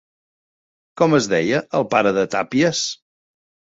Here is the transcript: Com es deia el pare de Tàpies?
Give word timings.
Com 1.01 1.13
es 1.19 1.29
deia 1.33 1.61
el 1.81 1.85
pare 1.93 2.15
de 2.19 2.27
Tàpies? 2.37 2.85